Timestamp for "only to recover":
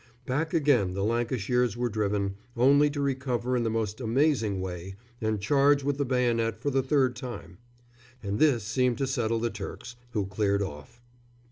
2.57-3.55